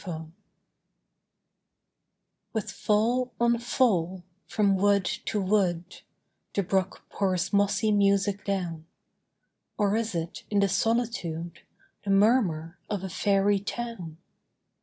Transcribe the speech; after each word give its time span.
GLAMOUR 0.03 0.31
With 2.53 2.71
fall 2.71 3.35
on 3.39 3.59
fall, 3.59 4.23
from 4.47 4.75
wood 4.75 5.05
to 5.05 5.39
wood, 5.39 6.01
The 6.55 6.63
brook 6.63 7.03
pours 7.11 7.53
mossy 7.53 7.91
music 7.91 8.43
down 8.43 8.87
Or 9.77 9.95
is 9.95 10.15
it, 10.15 10.43
in 10.49 10.59
the 10.61 10.69
solitude, 10.69 11.59
The 12.03 12.09
murmur 12.09 12.79
of 12.89 13.03
a 13.03 13.09
Faery 13.09 13.59
town? 13.59 14.17